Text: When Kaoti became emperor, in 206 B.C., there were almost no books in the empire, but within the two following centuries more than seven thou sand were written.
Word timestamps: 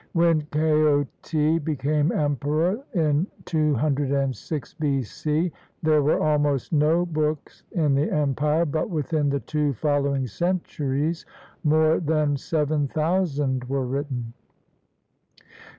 When 0.13 0.41
Kaoti 0.49 1.59
became 1.63 2.11
emperor, 2.11 2.81
in 2.95 3.27
206 3.45 4.73
B.C., 4.73 5.51
there 5.83 6.01
were 6.01 6.19
almost 6.19 6.73
no 6.73 7.05
books 7.05 7.61
in 7.73 7.93
the 7.93 8.11
empire, 8.11 8.65
but 8.65 8.89
within 8.89 9.29
the 9.29 9.41
two 9.41 9.73
following 9.73 10.25
centuries 10.25 11.27
more 11.63 11.99
than 11.99 12.35
seven 12.35 12.89
thou 12.95 13.25
sand 13.25 13.65
were 13.65 13.85
written. 13.85 14.33